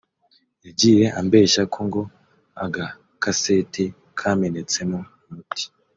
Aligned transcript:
Yagiye 0.65 1.05
ambeshya 1.19 1.63
ko 1.73 1.79
ngo 1.87 2.01
agakaseti 2.65 3.83
kamenetsemo 4.19 4.99
umuti 5.29 5.65